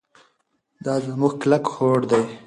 [0.85, 2.23] دا زموږ کلک هوډ دی.